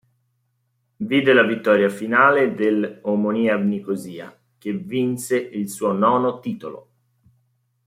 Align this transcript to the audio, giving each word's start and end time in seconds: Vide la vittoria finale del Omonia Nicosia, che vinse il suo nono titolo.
Vide 1.09 1.31
la 1.35 1.43
vittoria 1.43 1.87
finale 1.87 2.55
del 2.55 3.01
Omonia 3.03 3.55
Nicosia, 3.57 4.35
che 4.57 4.73
vinse 4.73 5.37
il 5.37 5.69
suo 5.69 5.91
nono 5.91 6.39
titolo. 6.39 6.89